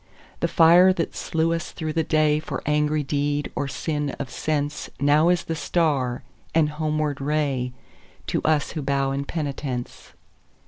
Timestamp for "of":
4.17-4.29